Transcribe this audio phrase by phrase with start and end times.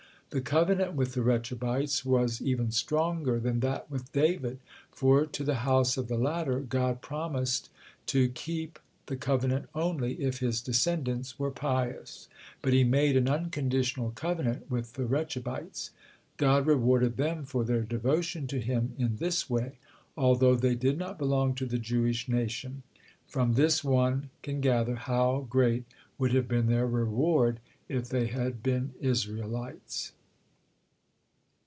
[0.33, 5.55] The covenant with the Rechabites was even stronger than that with David, for to the
[5.55, 7.69] house of the latter God promised
[8.05, 12.29] to keep the covenant only if his descendants were pious,
[12.61, 15.91] but He made an unconditional covenant with the Rechabites.
[16.37, 19.79] God rewarded them for their devotion to Him in this way,
[20.15, 22.83] although they did not belong to the Jewish nation.
[23.27, 25.83] From this one can gather how great
[26.17, 27.59] would have been their reward
[27.89, 30.13] if they had been Israelites.